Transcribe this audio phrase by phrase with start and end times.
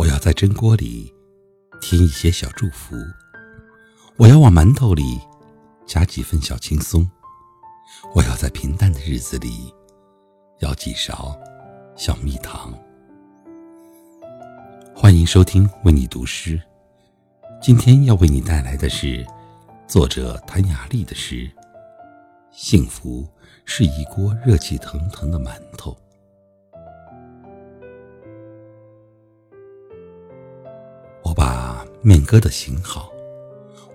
[0.00, 1.12] 我要在蒸锅里
[1.78, 2.96] 添一些小祝福，
[4.16, 5.20] 我要往馒头里
[5.86, 7.06] 加几分小轻松，
[8.14, 9.70] 我要在平淡的日子里
[10.58, 11.38] 舀几勺
[11.96, 12.72] 小蜜糖。
[14.94, 16.58] 欢迎收听为你读诗，
[17.60, 19.22] 今天要为你带来的是
[19.86, 21.46] 作者谭雅丽的诗
[22.50, 23.28] 《幸福
[23.66, 25.92] 是一锅热气腾腾的馒头》。
[32.02, 33.12] 把面疙瘩醒好，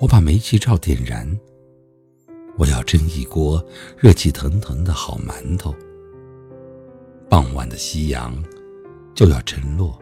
[0.00, 1.38] 我把煤气灶点燃。
[2.58, 3.64] 我要蒸一锅
[3.96, 5.72] 热气腾腾的好馒头。
[7.30, 8.42] 傍晚的夕阳
[9.14, 9.96] 就要沉落，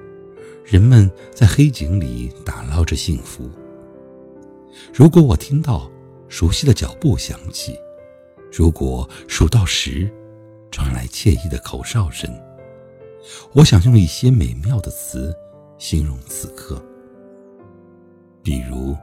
[0.64, 3.50] 人们在黑井里打捞着幸福。
[4.94, 5.90] 如果我听到
[6.26, 7.76] 熟悉的脚步响起，
[8.50, 10.10] 如果数到十，
[10.70, 12.34] 传来惬意的口哨声，
[13.52, 15.36] 我想用一些美妙的词
[15.76, 16.82] 形容此刻。
[18.50, 18.96] 比如，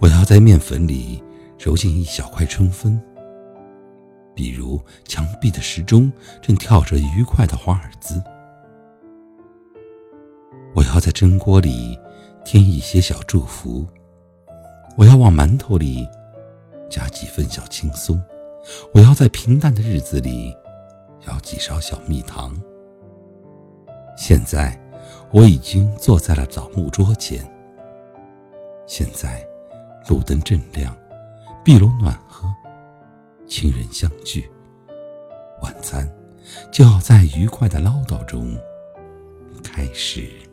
[0.00, 1.22] 我要在面粉里
[1.56, 3.00] 揉进一小块春分；
[4.34, 8.20] 比如，墙壁的时钟正跳着愉快的华尔兹；
[10.74, 11.96] 我要在蒸锅里
[12.44, 13.86] 添一些小祝福；
[14.96, 16.04] 我要往馒头里
[16.90, 18.18] 加几分小轻松；
[18.92, 20.52] 我要在平淡的日子里
[21.24, 22.60] 舀几勺小蜜糖。
[24.16, 24.76] 现在，
[25.30, 27.48] 我已经坐在了枣木桌前。
[28.88, 29.46] 现在，
[30.08, 30.96] 路灯正亮，
[31.62, 32.48] 壁炉暖和，
[33.46, 34.50] 亲人相聚，
[35.60, 36.10] 晚餐
[36.72, 38.56] 就要在愉快的唠叨中
[39.62, 40.47] 开始。